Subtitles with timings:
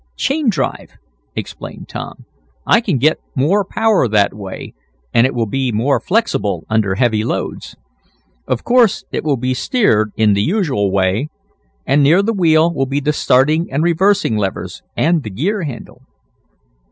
[0.15, 0.93] "Chain drive,"
[1.35, 2.25] explained Tom.
[2.65, 4.73] "I can get more power that way,
[5.13, 7.75] and it will be more flexible under heavy loads.
[8.47, 11.29] Of course it will be steered in the usual way,
[11.85, 16.01] and near the wheel will be the starting and reversing levers, and the gear handle."